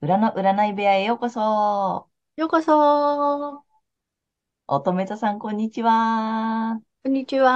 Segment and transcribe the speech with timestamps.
[0.00, 2.08] 裏の占い部屋へようこそ。
[2.36, 3.64] ようこそ
[4.68, 6.80] 乙女座さん、こんにちは。
[7.02, 7.50] こんにちは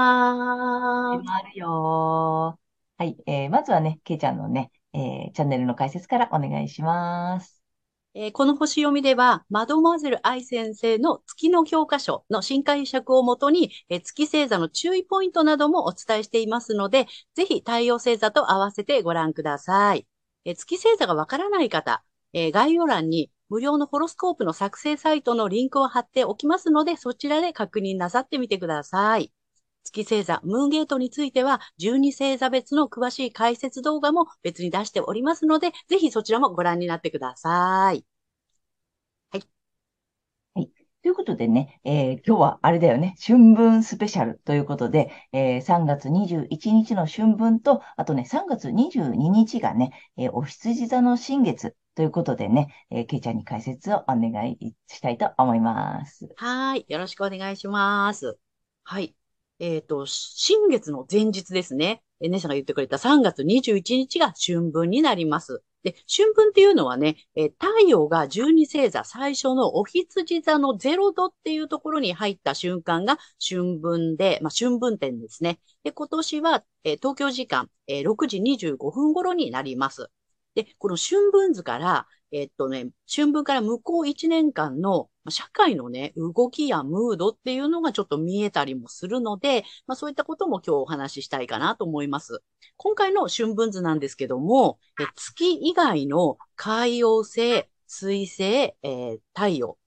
[1.11, 3.02] 始まるよー。
[3.02, 3.16] はい。
[3.27, 7.63] えー、まずはね、ケイちゃんのね、えー、チャンネルの解説からお願いします。
[8.15, 20.07] えーこの星読みでは、マドモアゼル愛先生の月の教科書の新解釈をもとに、えー月星座の注意ポイントなどもお伝えしていますので、ぜひ太陽星座と合わせてご覧ください。
[20.45, 22.02] えー月星座がわからない方、
[22.33, 29.33] えー概要欄に無料のホロスコープの作成サイトのリンクを貼っておきますので、そちらで確認なさってみてください。
[29.85, 38.05] 月星座、ムーンゲートについては、12星座別の詳しい解説動画も別に出しておりますので、ぜひそちらもご覧になってください。
[39.30, 39.43] はい。
[40.55, 40.71] はい
[41.02, 56.29] ということでね、えー今日はあれだよね、春分スペシャルということで、えー3月21日の春分と、あとね、3月22日がね、えーお羊座の新月ということでね、えー、けいちゃんに解説をお願いしたいと思います。
[56.37, 56.87] はい。
[56.88, 58.38] よろしくお願いします。
[58.84, 59.15] はい。
[59.59, 62.02] えっと、新月の前日ですね。
[62.21, 65.62] え、姉さんが言ってくれた3月21日が春分になります。
[65.82, 75.60] で、春分っていうのはね、え太陽が12星座最初のお羊座の0度っていうところに入った瞬間が春分で、まあ、春分点ですね。
[75.84, 80.10] で、今年は、え東京時間、えー6時25分頃になります。
[80.55, 92.43] で、この春分図から、えっとね、春分から向こう1年間の社会のね、動きやムードっていうのがちょっと見えたりもするので、まあそういったことも今日お話ししたいかなと思います。
[92.77, 99.79] 今回の春分図なんですけども、え月以外の海洋星、水星、えー太陽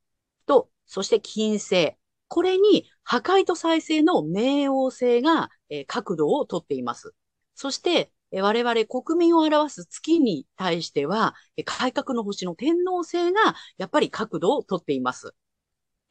[0.46, 1.96] と、そして金星。
[2.28, 7.14] これに破壊と再生の冥王星が、えー角度をとっています。
[7.56, 11.35] そして、我々国民を表す月に対しては、
[11.66, 15.34] 改革の星の天王星がやっぱり角度をとっています。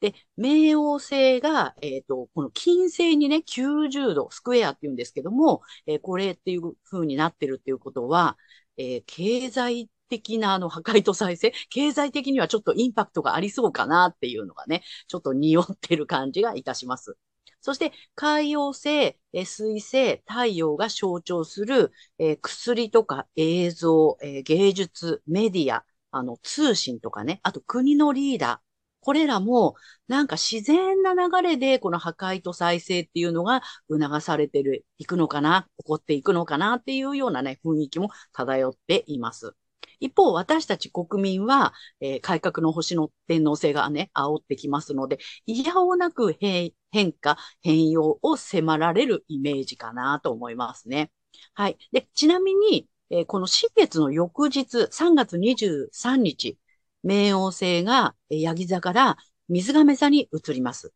[0.01, 8.37] で、冥王星が、えっ、と、この金星にね、90度、スクエアって言うんですけども、えーこれっていう風になってるっていうことは、
[8.77, 17.17] えー経済的なあの破壊と再生、経済的にはちょっとインパクトがありそうかなっていうのがね、ちょっと匂ってる感じがいたします。
[17.65, 28.65] そして、海洋星、えー水星、太陽が象徴する、えー薬とか映像、えー芸術、メディア、あの、通信とかね、あと国のリーダー、
[29.01, 29.75] これらも、
[30.07, 39.55] なんか自然な流れで、この破壊と再生っていうのが促されてる、いくのかな、起こっていくのかなっていうようなね、雰囲気も漂っています。
[39.99, 46.73] 一方、私たち国民は、えー改革の星の天皇制がね、煽ってきますので、いやおなく変
[47.13, 51.11] 化、変容を迫られるイメージかなと思いますね。
[51.53, 51.77] はい。
[51.91, 56.57] で、ちなみに、えーこの新月の翌日、3月23日、
[57.03, 59.17] 冥王星がえーヤギ座から
[59.49, 60.93] 水亀座に移ります。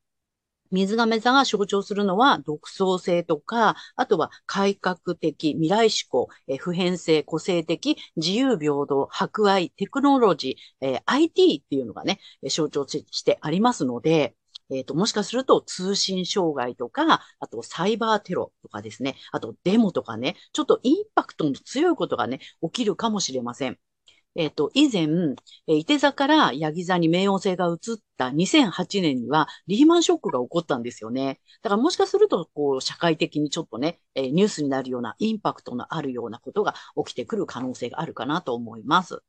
[0.72, 12.20] 水亀座が象徴するのは独創性とか、あとは改革的、未来志向、え普遍性、個性的、自由平等、博愛、テクノロジー、えー IT っていうのがね、
[12.50, 14.36] 象徴してありますので、
[14.72, 23.80] えっ、と、もしかすると通信障害とか、あとサイバーテロとかですね、あとデモとかね、ちょっとインパクトの強いことがね、起きるかもしれません。
[24.36, 25.04] えっ、と、以前、
[25.68, 31.42] えー、伊手座からヤギ座に冥王星が移った2008年にはリーマンショックが起こったんですよね。
[31.62, 36.76] だからもしかすると、こう、社会的にちょっとね、えーニュースになるようなインパクトのあるようなことが
[37.06, 39.20] 起きてくる可能性があるかなと思います。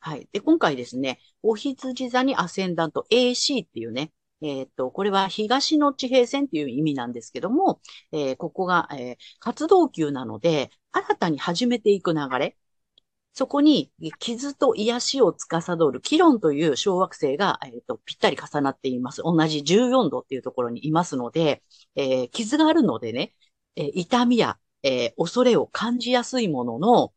[0.00, 0.28] はい。
[0.32, 7.80] で、今回ですね、お羊座にアセンダント AC っていうね、えっ、と、これは東の地平線っていう意味なんですけども、
[8.12, 12.56] えーここが、えー活動級なので、新たに始めていく流れ、
[13.36, 19.20] そこに傷と癒しを司るキロンという小惑星が、えっとぴったり重なっています。
[19.22, 21.62] 同じ14度っていうところにいますので、
[21.96, 23.34] えー傷があるのでね、
[23.76, 27.14] えー痛みや、えー恐れを感じやすいものの、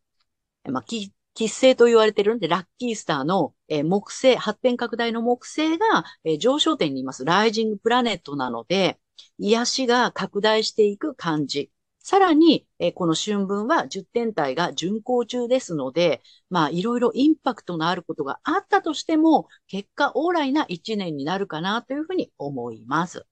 [0.71, 7.23] まあ、き吉星と言われてるんで、ラッキースターの、え木星、発展拡大の木星が、え上昇点にいます。
[7.23, 8.99] ライジングプラネットなので、
[9.37, 11.71] 癒しが拡大していく感じ。
[12.09, 23.27] さらに、えこの春分は10天体が巡行中ですので、まあ、いろいろインパクトのあることがあったとしても、結果オーライな1年になるかなというふうに思います。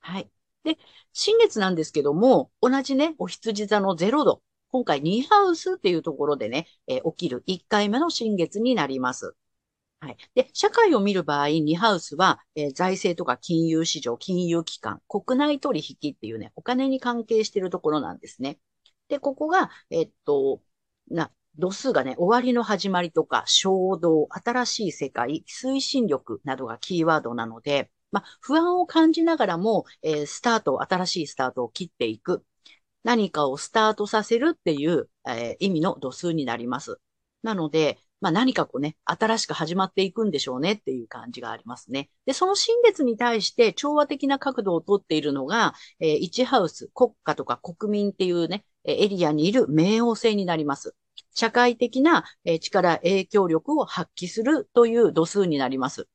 [0.00, 0.28] はい。
[0.64, 0.78] で、
[1.12, 4.42] 新月なんですけども、同じね、お羊座の0度。
[4.72, 9.36] 今回2ハウスっていうところでね、えー、起きる1回目の新月になります。
[10.02, 10.16] はい。
[10.34, 18.58] で、社会を見る場合、2ハウスは、えー、財政とか金融市場、金融機関、国内取引っていうね、お金に関係しているところなんですね。
[19.06, 20.60] で、ここが、え、っと、
[21.08, 32.44] な、度数がね、終わりの始まりとか、衝動、新しい世界、推進力などがキーワードなので、まあ、不安を感じながらも、えー、スタート、新しいスタートを切っていく。
[33.04, 36.98] 何かをスタートさせるっていう、えー、意味の度数になります。
[37.42, 42.08] なので、まあ何かこうね、新しく始まっていくんでしょうねっていう感じがありますね。
[42.24, 50.94] で、その新月に対して調和的な角度をとっているのが、えー、1ハウス、国家とか国民っていうね、エリアにいる冥王星になります。
[51.34, 52.24] 社会的な
[52.60, 56.06] 力、影響力を発揮するという度数になります。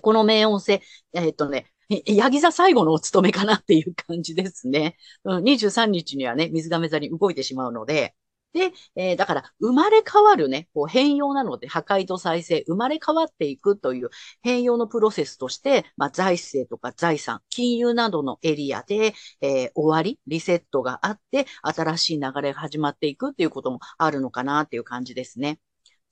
[0.00, 0.80] この冥王星、
[1.12, 1.66] えー、っとね、
[2.06, 4.96] ヤギ座最後のお務めかなっていう感じですね。
[5.24, 8.14] うん、23日にはね、水亀座に動いてしまうので、
[8.54, 14.10] で、えー、だから、生まれ変わるね、こう変容なので、破壊と再生、生まれ変わっていくという
[14.42, 25.58] 変容のプロセスとして、まあ、財政とか財産、金融などのエリアで、えー、終わり、リセットがあって、新しい流れが始まっていくっていうこともあるのかなっていう感じですね。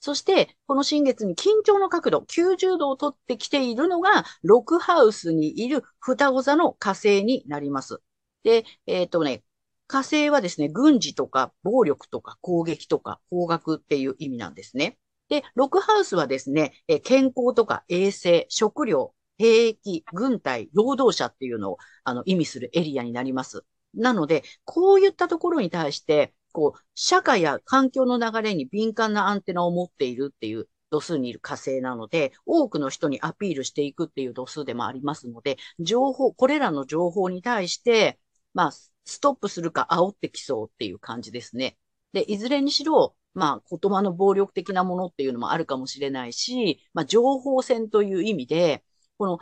[0.01, 8.01] そして、この新月に緊張の角度、90度を取ってきているのが、ロクハウスにいる双子座の火星になります。
[8.43, 9.45] で、えっ、ー、とね、
[9.93, 14.97] 火星はですね、軍事とか暴力とか攻撃とか方角っていう意味なんですね。
[15.29, 23.67] で、ロクハウスはですね、え健康とか衛生、食料、兵役、軍隊、労働者っていうのをあの意味するエリアになります。
[23.93, 38.19] なので、こういったところに対して、こう、社会や環境の流れに敏感なアンテナを持っているっていう度数にいる火星なので、多くの人にアピールしていくっていう度数でもありますので、情報、これらの情報に対して、
[38.55, 38.73] まあ、
[39.05, 41.77] ストップするか煽ってきそうっていう感じですね。
[42.13, 48.85] で、いずれにしろ、まあ、言葉の暴力的なものっていうのもあるかもしれないし、まあ、情報戦という意味で、
[49.19, 49.39] この、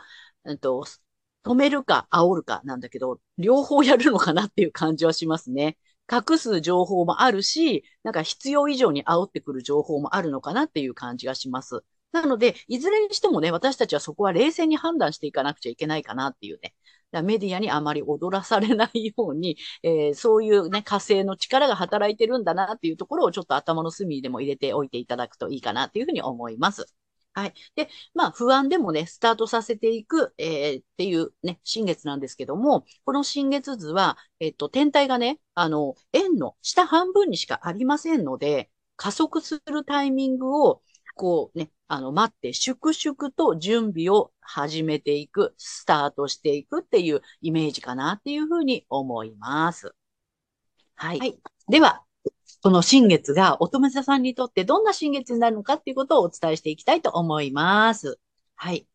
[0.47, 0.85] えっと、
[1.43, 5.77] 止めるか煽るかなんだけど、両方やるのかなっていう感じはしますね。
[6.11, 11.83] 隠す情報もあるし、なんか必要以上に煽ってくる情報もあるのかなっていう感じがします。
[12.11, 16.75] なので、いずれにしてもね、私たちはそこは冷静に判断していかなくちゃいけないかなっていうね。
[17.11, 26.85] メディアにあまり踊らされないように、 えー、そういうね、火星の力が働いてるんだなっていうところをちょっと頭の隅でも入れておいていただくといいかなっていうふうに思います。
[27.33, 27.53] はい。
[27.75, 40.81] で、まあ、不安でもね、スタートさせていく、えー、っていうね、新月なんですけども、この新月図は、えっと、天体がね、あの、円の下半分にしかありませんので、加速するタイミングを、
[41.15, 49.93] こうね、あの、待って、粛々と準備を始めていく、スタートしていくっていうイメージかなっていうふうに思います。
[50.95, 51.19] はい。
[51.19, 52.01] はい、では、
[52.63, 58.17] この新月が乙女座さんにとってどんな新月になるのかっていうことをお伝えしていきたいと思います。
[58.55, 58.87] はい。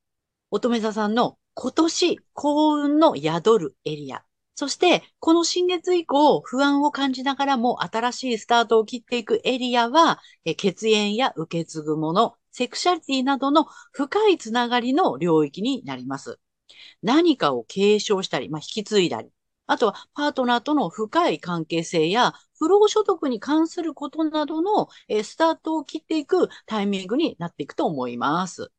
[0.51, 4.25] 乙女座さんの今年幸運の宿るエリア。
[4.55, 10.19] そして、この新月以降、不安を感じながらも新しいスタートを切っていくエリアは、
[10.57, 16.41] 血縁や受け継ぐもの、セクシャリティなどの深いつながりの領域になります。
[17.03, 19.29] 何かを継承したり、まあ、引き継いだり、
[19.67, 28.73] あとはパートナーとの深い関係性や不労所得に関することなどの、えスタートを切っていくタイミングになっていくと思います。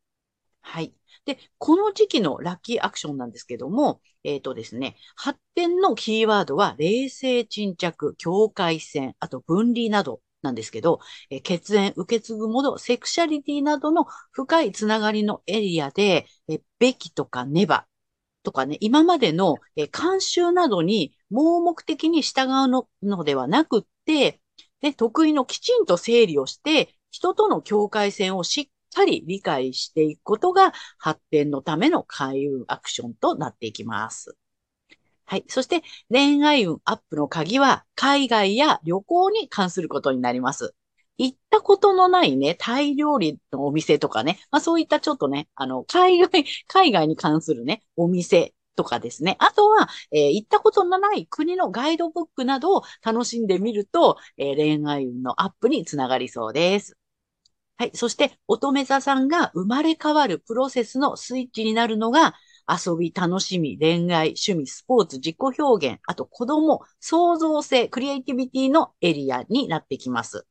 [0.62, 0.96] はい。
[1.26, 11.00] で、この時期のラッキーアクションなんですけども、えっ、ー、とですね、発展のキーワードは、冷静沈着、境界線、あと分離などなんですけど、
[11.30, 17.88] え血縁、受け継ぐもの、セクシャリティなどの深いつながりのエリアで、えべきとかねば
[18.44, 24.42] とかね、今までの、え慣習などに盲目的に従うののではなくって、
[24.82, 34.38] で、得意のきちんと整理をして、人との境界線をしっかり理解していくことが発展のための開運アクションとなっていきます。
[35.28, 35.46] はい。
[35.50, 40.74] そして恋愛運アップの鍵は海外や旅行に関することになります。
[41.18, 49.36] 行ったことのないね、タイ料理のお店とかね、まあそういったちょっとね、あの、海外、 海外に関するね、お店とかですね。
[49.40, 56.98] あとは、えー、行ったことのない国のガイドブックなどを楽しんでみると、えー、恋愛運のアップにつながりそうです。
[57.78, 57.92] はい。
[57.94, 62.34] そして、乙女座さんが生まれ変わるプロセスのスイッチになるのが、
[62.68, 70.46] 遊び、楽しみ、恋愛、趣味、スポーツ、自己表現、あと子供、創造性、クリエイティビティのエリアになってきます。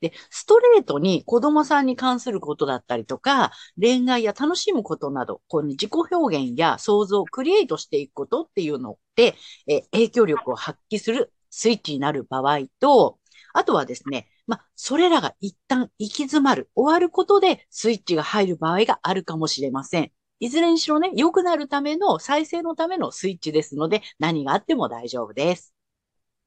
[0.00, 9.36] で、ストレートに子供さんに関することだったりとか、恋愛や楽しむことなど、こう、ね、自己表現や想像、クリエイトしていくことっていうので、
[9.66, 13.18] え影響力を発揮するスイッチになる場合と、
[13.52, 20.12] あとはですね、まあ、それらが一旦行き詰まる、終わることでスイッチが入る場合があるかもしれません。
[20.40, 25.74] いずれにしろね、良くなるための、再生のためのスイッチですので、何があっても大丈夫です。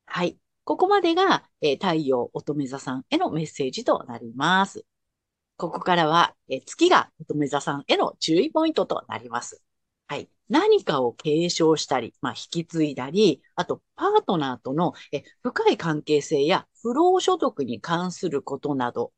[0.05, 0.37] はい。
[0.63, 4.85] ここまでが、えー、太陽乙女座さんへのメッセージとなります。
[5.57, 9.61] ここからは、えー、月が乙女座さんへの注意ポイントとなります。
[10.07, 10.27] はい。
[10.49, 19.13] 何かを継承したり、まあ、引き継いだり、あと、パートナーとのえ深い関係性や不労所得に関することなど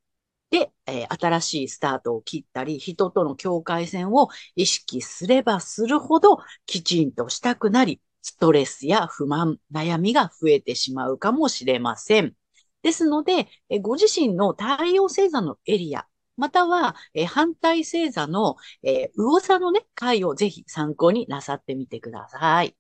[0.55, 12.35] で、えー、新しいスタートを切ったり、人との境界線を意識すればするほど、きちんとしたくなり、ストレスや不満、悩みが増えてしまうかもしれません。
[12.83, 16.07] ですので、えご自身の太陽星座のエリア、
[16.37, 22.77] または、え反対星座の、えー、魚座のね、回をぜひ参考になさってみてください。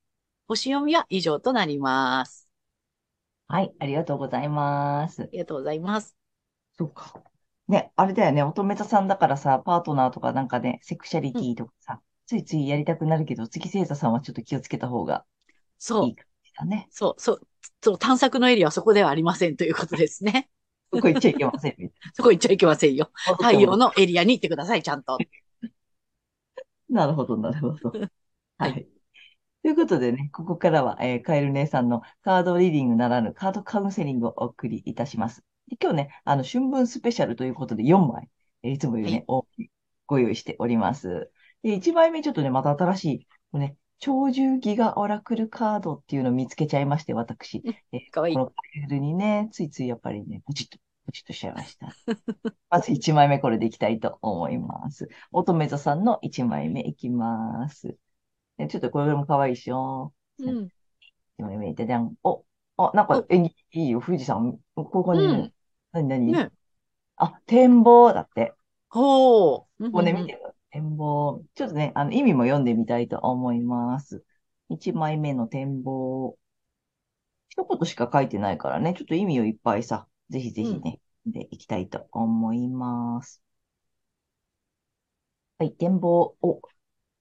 [0.47, 2.47] 星読みは以上となります。
[3.49, 5.23] はい、ありがとうございます。
[5.23, 6.15] ありがとうございます。
[6.77, 7.34] そうか。
[7.67, 15.25] ね、あれだよね、乙女座さんだからさ、パートナーとかなんかね、セクシャリティとかさ、うん、ついついやりたくなるけど、月星座さんはちょっと気をつけた方が
[16.03, 16.87] いい感じだね。
[16.91, 17.41] そう、そう、
[17.81, 20.49] そう、探索のエリアはそこではありませんということですね。
[20.93, 21.91] そこ行っちゃいけません。
[22.13, 23.11] そこ行っちゃいけませんよ。
[23.39, 25.17] 太陽のエリアに行ってください、ちゃんと。
[26.89, 27.91] なるほど、なるほど。
[28.59, 28.87] はい。
[29.63, 35.43] ということでね、ここからは、えー、カエル姉さんのカードリーディングならぬカードカウンセリングをお送りいたします。
[35.67, 38.29] で今日ね、あの、春分スペシャルということで4枚、
[38.63, 39.69] えー、いつもよりね、はい、
[40.05, 41.31] ご用意しております。
[41.63, 47.63] で、1枚目ちょっとね、また新しい、ね、超獣ギガオラクルカードっていうのを見つけちゃいまして、私。
[47.91, 48.35] えかわいい。
[48.35, 51.87] このパネルにね、ついついやっぱりね、ポチッと、ポチッとしちゃいました。
[52.69, 55.09] まず1枚目これでいきたいと思います。
[55.31, 57.97] 乙女座さんの1枚目いきます。
[58.69, 60.13] ちょっとこれもかわいいでしょ。
[60.39, 60.69] うん。
[61.39, 62.13] 1枚目、じゃじゃん。
[62.23, 62.45] お、
[62.77, 64.59] あ、なんか、え、いいよ、富士山。
[64.75, 65.53] ここに、うん、
[65.91, 66.51] 何、何、ね、
[67.15, 68.53] あ、展望だって。
[68.89, 69.83] ほう。
[69.85, 70.39] ここね、見て
[70.71, 71.43] 展望。
[71.55, 74.23] ちょっとね、あの、意味も読んでみたいと思います。
[74.69, 76.37] 1枚目の展望。
[77.49, 83.41] 一言しか書いてないからね、ちょっと意味をいっぱいさ、ぜひぜひね、うん、でいきたいと思います。
[85.57, 86.35] はい、展望。
[86.41, 86.61] お、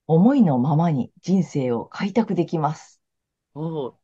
[0.06, 3.00] 思いのままに人生を開拓できます。
[3.54, 3.94] お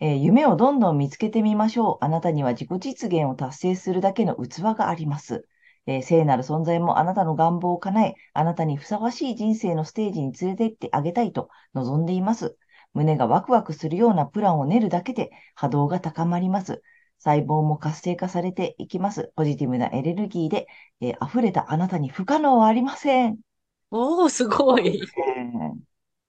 [0.00, 2.04] えー、夢をどんどん見つけてみましょう。
[2.04, 5.46] あなたには自己実現を達成するだけの器があります。
[5.86, 12.56] えー、聖なる存在もあなたの願望を叶え、あなたにふさわしい人生のステージに連れて行ってあげたいと望んでいます。
[12.94, 16.82] 胸がワクワクするようなプランを練るだけで波動が高まります。
[17.18, 19.32] 細胞も活性化されていきます。
[19.36, 20.66] ポジティブなエネルギーで、
[21.02, 23.38] えー、溢れたあなたに不可能はありません。
[23.90, 25.02] おー、すごい。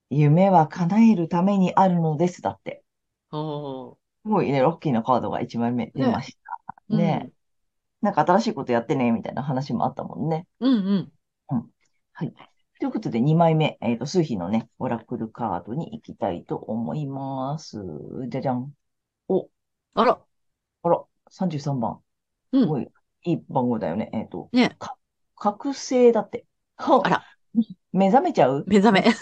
[0.09, 2.41] 夢は叶えるためにあるのです。
[2.41, 2.83] だって。
[3.31, 3.95] おー。
[4.23, 6.37] すごいね、ロッキーなカードが1枚目出まし
[6.89, 6.95] た。
[6.95, 6.97] ね。
[6.97, 7.31] ね
[8.01, 10.47] なんか新しいことやってね、みたいな話もあったもんね。
[10.59, 11.11] うんうん。
[11.49, 11.69] うん。
[12.13, 12.33] はい。
[12.79, 17.77] ということで、2枚目、えっ、ー、と、数比のね、オラクルカードに行きたいと思います。
[18.27, 18.73] じゃじゃん。
[19.27, 19.49] お。
[19.93, 20.19] あら。
[20.83, 21.99] あら、33番。
[22.53, 22.87] すごい、
[23.23, 24.09] いい番号だよね。
[24.13, 24.49] えっ、ー、と。
[24.51, 24.75] ね。
[24.79, 24.97] か、
[25.35, 26.47] 覚醒だって。
[26.77, 27.23] あら。
[27.91, 28.63] 目覚めちゃう？
[28.67, 29.03] 目覚め。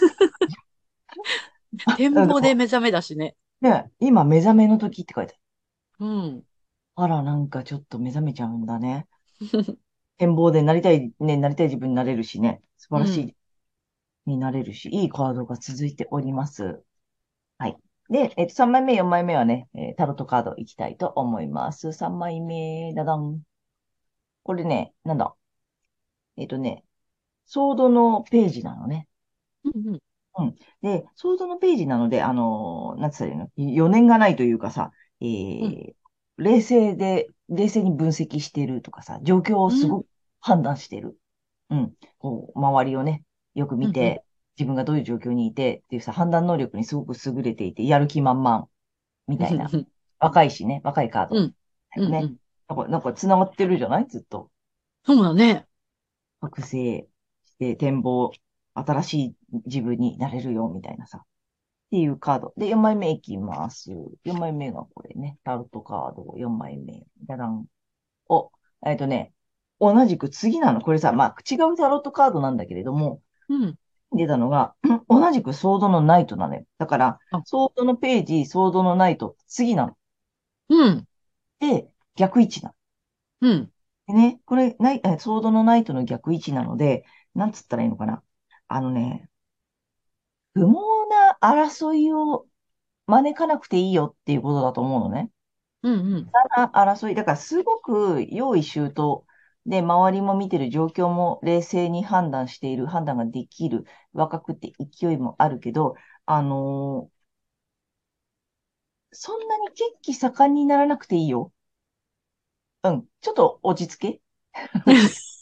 [1.96, 3.36] 展望で目覚めだしね。
[3.60, 6.06] ね、今目覚めの時って書いてある。
[6.06, 6.06] う
[6.38, 6.46] ん。
[6.94, 9.08] あら、なんかちょっと目覚めちゃうんだね。
[10.18, 13.36] 展望でなりたい、ね、なりたい自分になれるしね、素晴らしい、
[14.26, 16.82] になれるし、いいカードが続いております。
[17.58, 17.76] はい。
[18.10, 21.92] で、えっと、3枚目、4枚目はね、えー、タロットカードいきたいと思います。
[21.92, 23.42] 3枚目、だだん。
[24.42, 25.34] これね、なんだ？
[26.36, 26.84] えっとね、
[27.46, 29.08] ソードのページなのね。
[29.64, 30.00] うんうん。
[30.40, 30.54] うん。
[30.82, 33.50] で、ソードのページなので、あのー、なんつったらいいの？
[33.56, 35.92] 余念がないというかさ、えー、
[36.38, 40.06] 冷静で、冷静に分析してるとかさ、状況をすごく
[40.40, 41.18] 判断してる。
[41.70, 41.92] うん。
[42.18, 43.22] こう、周りをね、
[43.54, 44.22] よく見て、
[44.58, 48.68] 自分がどういう状況にいてっていうさ、判断能力にすごく優れていて、やる気満々、
[49.28, 49.70] みたいな。
[50.18, 51.36] 若いしね、若いカード。
[51.36, 52.10] うん。
[52.10, 52.18] ね。
[52.22, 52.36] うん
[52.68, 54.06] なんか、なんか繋がってるじゃない？
[54.06, 54.48] ずっと。
[55.04, 55.66] そうだね。
[56.40, 57.08] 覚醒
[57.44, 58.30] して展望、
[58.74, 59.34] 新しい
[59.66, 61.18] 自分になれるよ、みたいなさ。
[61.18, 61.22] っ
[61.90, 62.54] ていうカード。
[62.56, 63.90] で、4枚目いきます。
[64.24, 65.38] 4枚目がこれね。
[65.44, 67.04] タロットカード4枚目。
[67.22, 67.66] じゃらん。
[68.28, 68.52] お、
[68.86, 69.32] えっ、ー、とね、
[69.80, 70.80] 同じく次なの。
[70.82, 73.78] これさ、まあ、違うタロットカードなんだけれども、うん。
[74.12, 74.74] 出たのが、
[75.08, 76.64] 同じくソードのナイトなのよ。
[76.78, 79.96] だからあ、ソードのページ、ソードのナイト、次なの。
[80.68, 81.08] うん。
[81.60, 82.74] で、逆位置な
[83.40, 83.50] の。
[83.50, 83.72] うん。
[84.06, 88.22] でね、これ、ナイ、えソードのナイトの逆位置なので、なんつったらいいのかな。
[88.70, 89.28] あのね、
[90.54, 92.46] 不毛な争いを
[93.06, 95.30] 招かなくていいよっていうことだと思うのね。
[95.82, 96.14] うん。
[96.14, 96.36] うん。
[96.56, 97.14] な争い。
[97.14, 99.24] だからすごく用意周到
[99.66, 105.94] で、周りも見てる状況も冷静に判断している、判断ができる、若くて勢いもあるけど、
[106.26, 107.20] あのー
[109.12, 111.52] そんなに血気盛んにならなくていいよ。
[112.82, 113.06] うん。
[113.20, 114.22] ちょっと落ち着け。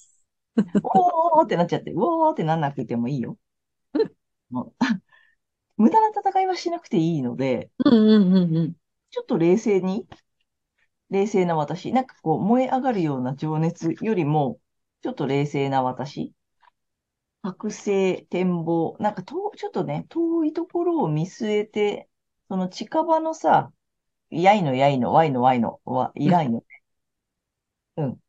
[0.82, 3.38] おーってなっちゃって、うおーってなんなくてもいいよ。
[4.50, 4.74] もう
[5.78, 7.94] 無駄な戦いはしなくていいので、うん。
[7.94, 8.32] うん。
[8.34, 8.56] うん。
[8.56, 8.74] うん。
[9.10, 10.06] ちょっと冷静に、
[11.10, 14.58] 冷静な私、なんかこう燃え上がるような情熱よりも、
[15.02, 16.32] ちょっと冷静な私、
[17.42, 22.08] 覚醒、展望、なんかと、ちょっとね、遠いところを見据えて、
[22.48, 23.72] その近場のさ、
[24.30, 26.82] やいのやいの、わいのわいのはいらんよね。
[27.96, 28.20] うん。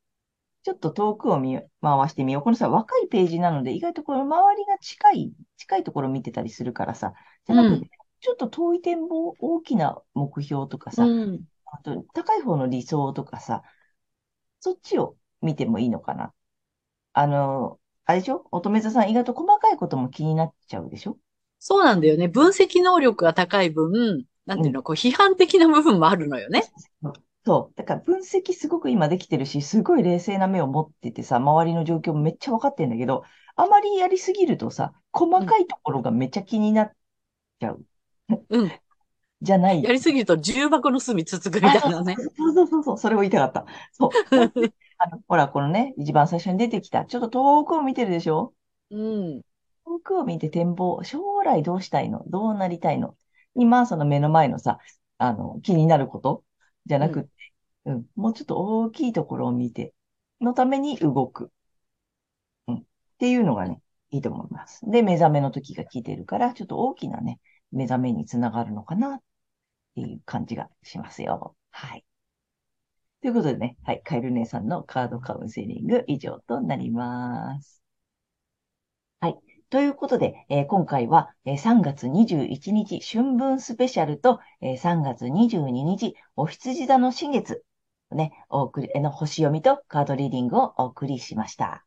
[0.63, 2.43] ちょっと遠くを見、回してみよう。
[2.43, 7.13] このさ、若いページなので、意外とこの周りが近い、近いところを見てたりするからさ、
[7.45, 7.89] じゃなくて、
[8.19, 11.41] ちょっと遠い展望、大きな目標とかさ、うん。
[11.65, 13.63] あと、高い方の理想とかさ、
[14.59, 16.33] そっちを見てもいいのかな。
[17.13, 18.45] あの、あれでしょ？
[18.51, 21.17] 乙女座さん意外と細かいことも気になっちゃうでしょ？
[21.59, 22.27] そうなんだよね。
[22.27, 26.63] 分析能力が高い分、なんていうの、こう、批判的な部分もあるのよね。
[27.49, 27.75] そう。
[27.75, 33.23] だから分析すごく今できてるし、すごい冷静な目を持っててさ、周りの状況もめっちゃ分かってんだけど、
[33.55, 36.91] あまりやりすぎるとさ、細かいところがめっちゃ気になっ
[37.59, 37.83] ちゃう。
[38.49, 38.71] うん。
[39.41, 39.81] じゃない。
[39.81, 42.15] やりすぎると重箱の隅つつくみたいなね。
[42.37, 43.65] そうそうそうそう、それを言いたかった。
[43.93, 44.09] そう。
[44.99, 48.53] あの、ほら、このね、一番最初に出てきた、ちょっと遠くを見てるでしょ？
[48.91, 49.41] うん。
[49.85, 52.23] 遠くを見て展望、将来どうしたいの？
[52.27, 53.15] どうなりたいの？
[53.55, 54.77] 今、その目の前のさ、
[55.17, 56.43] あの、気になること？
[56.85, 57.29] じゃなくって、
[57.85, 59.93] うん、もうちょっと大きいところを見て、
[60.41, 61.51] のために動く。
[62.67, 62.75] うん。
[62.77, 62.83] っ
[63.19, 63.81] ていうのがね、
[64.11, 64.81] いいと思います。
[64.89, 67.39] で、目覚めの時が来てるから、ちょっと大きなね、
[67.71, 69.21] 目覚めにつながるのかなっ
[69.95, 71.55] ていう感じがしますよ。
[71.71, 72.05] はい。
[73.21, 77.78] ということでね、はい、カエル姉さんのカードカウンセリング以上となります。
[79.69, 87.63] ということで、えー今回は、えー3月21日春分スペシャルと、えー3月22日お羊座の新月
[88.11, 91.85] ね、お送り、の星読みとカードリーディングをお送りしました。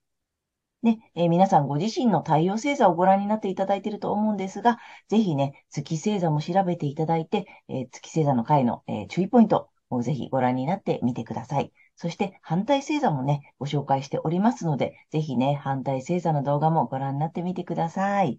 [0.82, 11.72] ね、えー皆さんご自身の太陽星座をご覧になっていただいていると思うんですが、ぜひね、月星座も調べていただいて、えー月星座の回の、えー注意ポイントをぜひご覧になってみてください。
[11.96, 18.38] そして反対星座もね、ご紹介しておりますので、ぜひね、反対星座の動画もご覧になってみてください。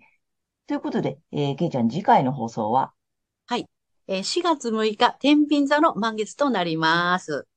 [0.67, 2.93] ということで、えー、けいちゃん次回の放送は？
[3.47, 3.67] はい、
[4.07, 7.47] えー4月6日、天秤座の満月となります。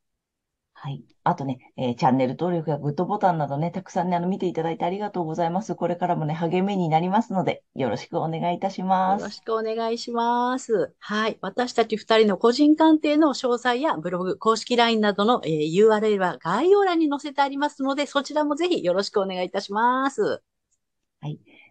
[0.87, 1.03] はい。
[1.25, 5.75] あとね、えーチャンネル登録やグッドボタンなどね、たくさんね、あの、見ていただいてありがとうございます。
[5.75, 9.23] これからもね、励みになりますので、よろしくお願いいたします。
[9.23, 10.95] よろしくお願いします。
[11.01, 11.39] はい。
[11.41, 20.41] 私たち二人の個人鑑定の詳細やブログ、公式 LINE などの、えー URL は概要欄に載せてありますので、そちらもぜひよろしくお願いいたします。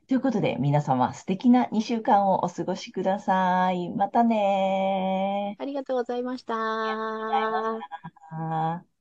[0.08, 3.90] ということで、皆様素敵な2週間をお過ごしください。
[3.90, 6.54] またねありがとうございました。
[8.84, 8.95] ー。